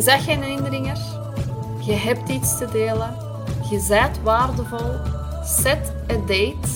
[0.00, 0.98] Je zegt geen indringer.
[1.80, 3.16] Je hebt iets te delen.
[3.70, 4.92] Je bent waardevol.
[5.44, 6.68] Zet een date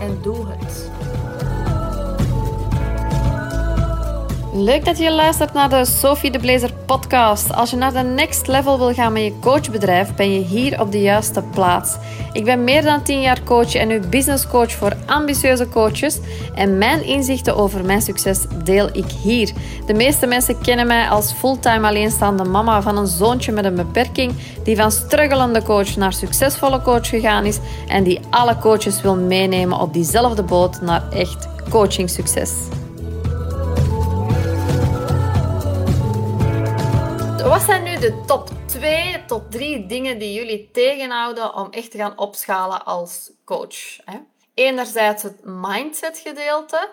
[0.00, 0.89] en doe het.
[4.52, 7.54] Leuk dat je luistert naar de Sophie de Blazer podcast.
[7.54, 10.92] Als je naar de next level wil gaan met je coachbedrijf, ben je hier op
[10.92, 11.96] de juiste plaats.
[12.32, 16.18] Ik ben meer dan 10 jaar coach en nu business coach voor ambitieuze coaches.
[16.54, 19.52] En mijn inzichten over mijn succes deel ik hier.
[19.86, 24.32] De meeste mensen kennen mij als fulltime alleenstaande mama van een zoontje met een beperking,
[24.64, 27.58] die van struggelende coach naar succesvolle coach gegaan is
[27.88, 32.50] en die alle coaches wil meenemen op diezelfde boot naar echt coaching succes.
[38.00, 43.30] De top 2, top 3 dingen die jullie tegenhouden om echt te gaan opschalen als
[43.44, 43.98] coach?
[44.54, 46.88] Enerzijds het mindset gedeelte.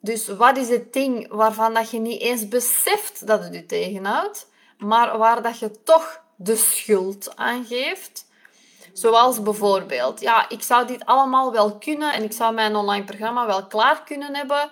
[0.00, 4.48] Dus wat is het ding waarvan dat je niet eens beseft dat het je tegenhoudt,
[4.78, 8.26] maar waar dat je toch de schuld aan geeft?
[8.92, 13.46] Zoals bijvoorbeeld, ja, ik zou dit allemaal wel kunnen en ik zou mijn online programma
[13.46, 14.70] wel klaar kunnen hebben,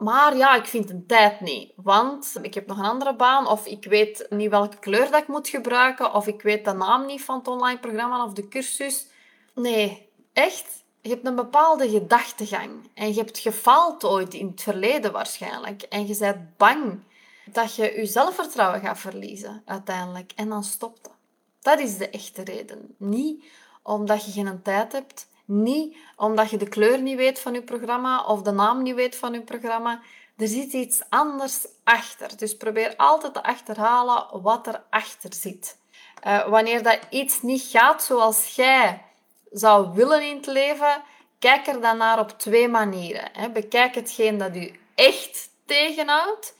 [0.00, 1.72] maar ja, ik vind de tijd niet.
[1.76, 3.46] Want ik heb nog een andere baan.
[3.46, 6.14] Of ik weet niet welke kleur dat ik moet gebruiken.
[6.14, 9.06] Of ik weet de naam niet van het online programma of de cursus.
[9.54, 10.84] Nee, echt.
[11.00, 12.70] Je hebt een bepaalde gedachtegang.
[12.94, 15.82] En je hebt gefaald ooit in het verleden waarschijnlijk.
[15.82, 17.00] En je bent bang
[17.44, 20.32] dat je je zelfvertrouwen gaat verliezen uiteindelijk.
[20.36, 21.14] En dan stopt dat.
[21.60, 22.94] Dat is de echte reden.
[22.98, 23.44] Niet
[23.82, 28.24] omdat je geen tijd hebt niet omdat je de kleur niet weet van je programma
[28.24, 30.00] of de naam niet weet van je programma.
[30.36, 32.36] Er zit iets anders achter.
[32.36, 35.78] Dus probeer altijd te achterhalen wat er achter zit.
[36.26, 39.02] Uh, wanneer dat iets niet gaat zoals jij
[39.50, 41.02] zou willen in het leven,
[41.38, 43.28] kijk er dan naar op twee manieren.
[43.32, 43.50] Hè.
[43.50, 46.54] Bekijk hetgeen dat u echt tegenhoudt.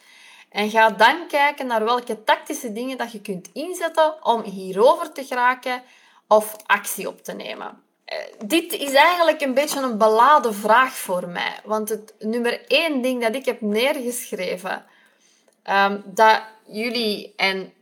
[0.49, 5.25] En ga dan kijken naar welke tactische dingen dat je kunt inzetten om hierover te
[5.25, 5.83] geraken
[6.29, 7.83] of actie op te nemen.
[8.10, 11.60] Eh, dit is eigenlijk een beetje een beladen vraag voor mij.
[11.65, 14.84] Want het nummer één ding dat ik heb neergeschreven,
[15.71, 17.72] um, dat jullie en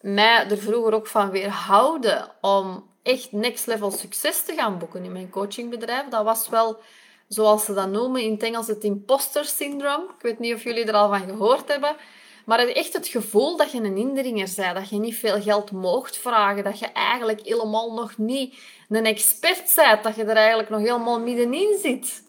[0.00, 5.12] mij er vroeger ook van weerhouden om echt next level succes te gaan boeken in
[5.12, 6.80] mijn coachingbedrijf, dat was wel,
[7.28, 10.04] zoals ze dat noemen in het Engels, het imposter syndrome.
[10.04, 11.96] Ik weet niet of jullie er al van gehoord hebben.
[12.44, 15.70] Maar het echt het gevoel dat je een indringer bent, dat je niet veel geld
[15.70, 18.58] moogt vragen, dat je eigenlijk helemaal nog niet
[18.88, 22.22] een expert bent, dat je er eigenlijk nog helemaal middenin zit.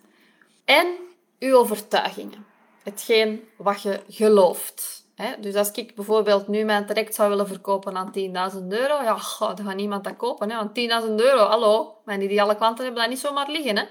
[0.66, 0.88] En
[1.38, 2.46] je overtuigingen.
[2.84, 5.06] Hetgeen wat je gelooft.
[5.40, 8.14] Dus als ik bijvoorbeeld nu mijn traject zou willen verkopen aan
[8.54, 10.52] 10.000 euro, ja, dan gaat niemand dat kopen.
[10.52, 10.72] Aan
[11.08, 13.78] 10.000 euro, hallo, mijn ideale klanten hebben dat niet zomaar liggen.
[13.78, 13.84] Hè?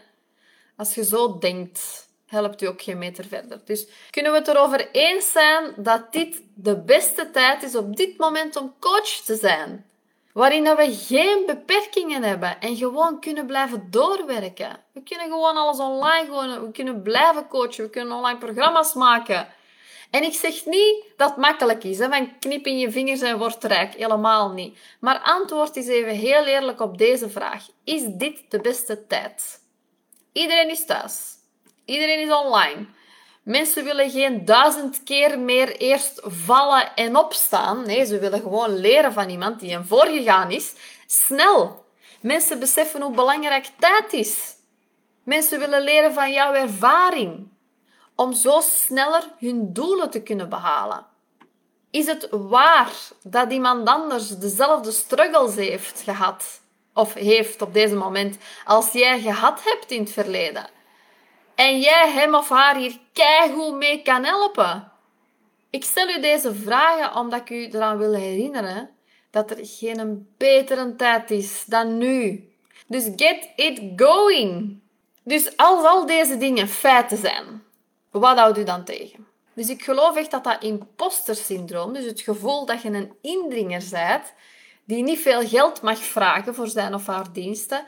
[0.76, 3.60] Als je zo denkt, helpt u ook geen meter verder.
[3.64, 8.18] Dus kunnen we het erover eens zijn dat dit de beste tijd is op dit
[8.18, 9.86] moment om coach te zijn?
[10.32, 14.80] Waarin we geen beperkingen hebben en gewoon kunnen blijven doorwerken.
[14.92, 19.48] We kunnen gewoon alles online we kunnen blijven coachen, we kunnen online programma's maken.
[20.10, 23.38] En ik zeg niet dat het makkelijk is, hè, van knip in je vingers en
[23.38, 23.94] word rijk.
[23.94, 24.78] Helemaal niet.
[25.00, 27.66] Maar antwoord is even heel eerlijk op deze vraag.
[27.84, 29.60] Is dit de beste tijd?
[30.32, 31.40] Iedereen is thuis.
[31.84, 32.86] Iedereen is online.
[33.42, 37.86] Mensen willen geen duizend keer meer eerst vallen en opstaan.
[37.86, 40.74] Nee, ze willen gewoon leren van iemand die hen voorgegaan is.
[41.06, 41.84] Snel.
[42.20, 44.54] Mensen beseffen hoe belangrijk tijd is.
[45.24, 47.48] Mensen willen leren van jouw ervaring.
[48.16, 51.06] Om zo sneller hun doelen te kunnen behalen.
[51.90, 52.92] Is het waar
[53.22, 56.60] dat iemand anders dezelfde struggles heeft gehad?
[56.94, 60.70] Of heeft op deze moment als jij gehad hebt in het verleden?
[61.54, 64.92] En jij hem of haar hier keigoed mee kan helpen?
[65.70, 68.90] Ik stel u deze vragen omdat ik u eraan wil herinneren
[69.30, 72.48] dat er geen betere tijd is dan nu.
[72.86, 74.80] Dus get it going.
[75.22, 77.62] Dus als al deze dingen feiten zijn,
[78.10, 79.26] wat houdt u dan tegen?
[79.54, 83.84] Dus ik geloof echt dat dat imposter syndroom, dus het gevoel dat je een indringer
[83.90, 84.32] bent,
[84.84, 87.84] die niet veel geld mag vragen voor zijn of haar diensten,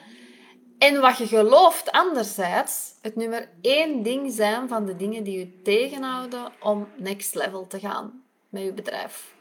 [0.79, 5.63] en wat je gelooft anderzijds, het nummer één ding zijn van de dingen die je
[5.63, 9.35] tegenhouden om next level te gaan met je bedrijf.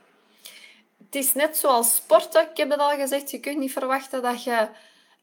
[0.98, 2.42] Het is net zoals sporten.
[2.42, 4.68] Ik heb het al gezegd, je kunt niet verwachten dat je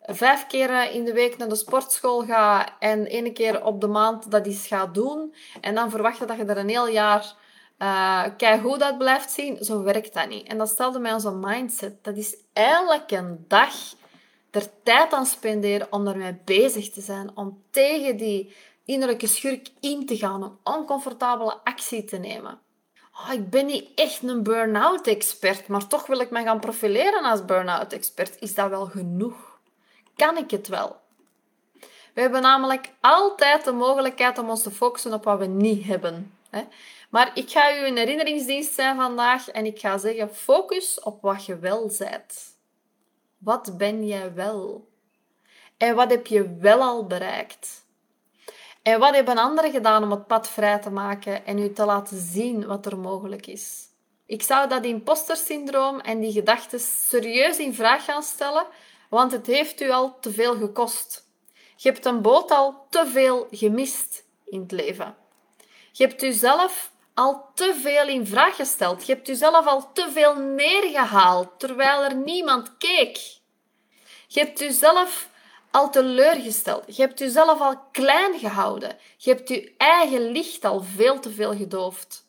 [0.02, 4.30] vijf keer in de week naar de sportschool gaat en één keer op de maand
[4.30, 5.34] dat iets gaat doen.
[5.60, 7.34] En dan verwachten dat je er een heel jaar
[7.78, 9.64] uh, kijk hoe dat blijft zien.
[9.64, 10.46] Zo werkt dat niet.
[10.46, 12.04] En dat stelde mij onze mindset.
[12.04, 13.74] Dat is elke dag
[14.50, 20.06] er tijd aan spenderen om ermee bezig te zijn, om tegen die innerlijke schurk in
[20.06, 22.58] te gaan, om oncomfortabele actie te nemen.
[23.12, 27.24] oh, ik ben niet echt een burn-out expert, maar toch wil ik mij gaan profileren
[27.24, 28.40] als burn-out expert.
[28.40, 29.58] Is dat wel genoeg?
[30.16, 30.96] Kan ik het wel?
[32.14, 36.34] We hebben namelijk altijd de mogelijkheid om ons te focussen op wat we niet hebben.
[37.10, 41.44] Maar ik ga u een herinneringsdienst zijn vandaag en ik ga zeggen: focus op wat
[41.44, 42.58] je wel bent.
[43.40, 44.88] Wat ben jij wel?
[45.76, 47.84] En wat heb je wel al bereikt?
[48.82, 52.20] En wat hebben anderen gedaan om het pad vrij te maken en u te laten
[52.20, 53.88] zien wat er mogelijk is?
[54.26, 58.66] Ik zou dat impostersyndroom en die gedachten serieus in vraag gaan stellen,
[59.08, 61.28] want het heeft u al te veel gekost.
[61.76, 65.16] Je hebt een boot al te veel gemist in het leven.
[65.92, 69.06] Je hebt jezelf al te veel in vraag gesteld.
[69.06, 73.16] Je hebt jezelf al te veel neergehaald terwijl er niemand keek.
[74.26, 75.28] Je hebt jezelf
[75.70, 76.96] al teleurgesteld.
[76.96, 78.96] Je hebt jezelf al klein gehouden.
[79.16, 82.28] Je hebt je eigen licht al veel te veel gedoofd.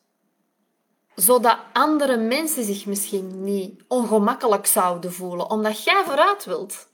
[1.15, 6.87] Zodat andere mensen zich misschien niet ongemakkelijk zouden voelen, omdat jij vooruit wilt.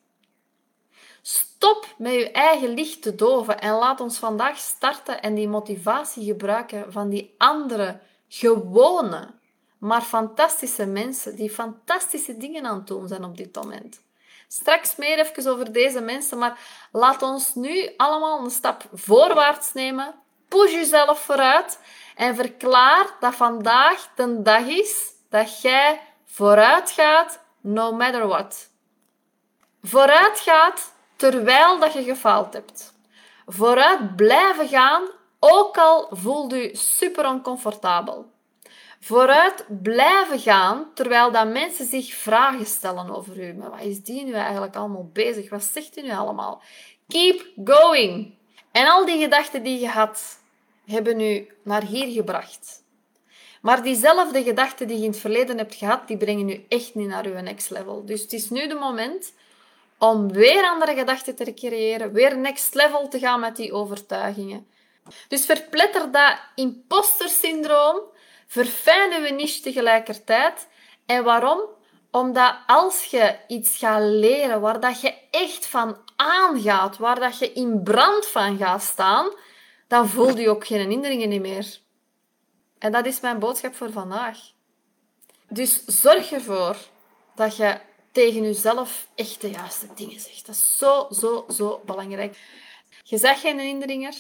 [1.58, 6.26] Stop met je eigen licht te doven en laat ons vandaag starten en die motivatie
[6.26, 9.28] gebruiken van die andere, gewone,
[9.78, 14.02] maar fantastische mensen die fantastische dingen aan het doen zijn op dit moment.
[14.48, 16.60] Straks meer even over deze mensen, maar
[16.92, 20.16] laat ons nu allemaal een stap voorwaarts nemen.
[20.48, 21.80] Push jezelf vooruit
[22.16, 28.70] en verklaar dat vandaag de dag is dat jij vooruit gaat, no matter what.
[29.82, 32.94] Vooruit gaat terwijl dat je gefaald hebt.
[33.46, 35.04] Vooruit blijven gaan,
[35.40, 38.26] ook al voelt u super oncomfortabel.
[39.00, 43.54] Vooruit blijven gaan, terwijl dat mensen zich vragen stellen over u.
[43.54, 45.50] Maar wat is die nu eigenlijk allemaal bezig?
[45.50, 46.62] Wat zegt u nu allemaal?
[47.08, 48.34] Keep going.
[48.72, 50.40] En al die gedachten die je had,
[50.86, 52.86] hebben u naar hier gebracht.
[53.62, 57.08] Maar diezelfde gedachten die je in het verleden hebt gehad, die brengen u echt niet
[57.08, 58.06] naar uw next level.
[58.06, 59.34] Dus het is nu de moment
[60.00, 64.68] om weer andere gedachten te creëren, weer next level te gaan met die overtuigingen.
[65.28, 68.02] Dus verpletter dat imposter syndroom,
[68.48, 70.68] verfijn we niche tegelijkertijd.
[71.06, 71.60] En waarom?
[72.12, 77.54] Omdat als je iets gaat leren waar dat je echt van aangaat, waar dat je
[77.54, 79.30] in brand van gaat staan,
[79.88, 81.80] dan voel je ook geen hinderingen meer.
[82.80, 84.38] En dat is mijn boodschap voor vandaag.
[85.50, 86.76] Dus zorg ervoor
[87.36, 87.78] dat je
[88.18, 90.46] tegen jezelf echt de juiste dingen zegt.
[90.46, 92.40] Dat is zo, zo, zo belangrijk.
[93.04, 94.16] Je zegt geen indringer.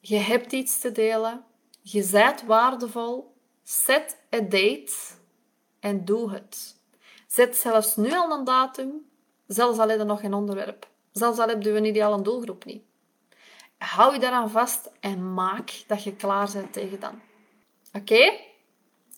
[0.00, 1.44] Je hebt iets te delen.
[1.82, 3.34] Je bent waardevol.
[3.62, 4.92] Zet een date
[5.80, 6.76] en doe het.
[7.26, 9.08] Zet zelfs nu al een datum,
[9.46, 10.88] zelfs al heb je nog geen onderwerp.
[11.12, 12.82] Zelfs al heb je een ideale doelgroep niet.
[13.78, 17.20] Hou je daaraan vast en maak dat je klaar bent tegen dan.
[17.92, 18.38] Oké?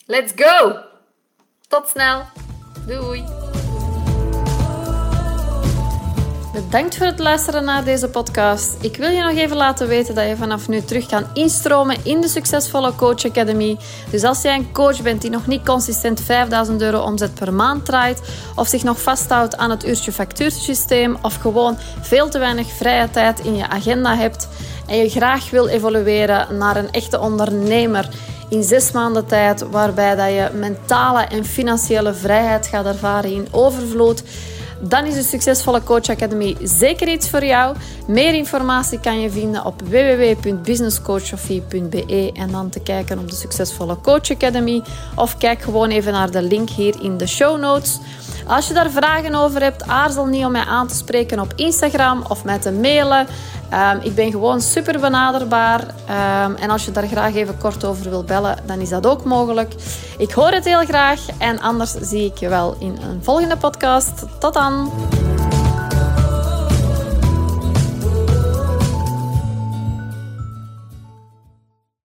[0.05, 0.83] Let's go!
[1.69, 2.25] Tot snel!
[2.87, 3.65] Doei!
[6.65, 8.77] Bedankt voor het luisteren naar deze podcast.
[8.81, 12.21] Ik wil je nog even laten weten dat je vanaf nu terug kan instromen in
[12.21, 13.77] de succesvolle Coach Academy.
[14.11, 17.85] Dus als jij een coach bent die nog niet consistent 5000 euro omzet per maand
[17.85, 18.21] draait,
[18.55, 23.41] of zich nog vasthoudt aan het uurtje factuursysteem, of gewoon veel te weinig vrije tijd
[23.41, 24.49] in je agenda hebt
[24.87, 28.09] en je graag wil evolueren naar een echte ondernemer
[28.49, 34.23] in zes maanden tijd, waarbij dat je mentale en financiële vrijheid gaat ervaren in overvloed
[34.81, 37.77] dan is de Succesvolle Coach Academy zeker iets voor jou.
[38.07, 44.31] Meer informatie kan je vinden op www.businesscoachsofie.be en dan te kijken op de Succesvolle Coach
[44.31, 44.83] Academy.
[45.15, 47.99] Of kijk gewoon even naar de link hier in de show notes.
[48.47, 52.23] Als je daar vragen over hebt, aarzel niet om mij aan te spreken op Instagram
[52.29, 53.27] of mij te mailen.
[53.73, 55.81] Um, ik ben gewoon super benaderbaar.
[55.81, 59.25] Um, en als je daar graag even kort over wil bellen, dan is dat ook
[59.25, 59.75] mogelijk.
[60.19, 61.21] Ik hoor het heel graag.
[61.39, 64.25] En anders zie ik je wel in een volgende podcast.
[64.39, 64.91] Tot dan!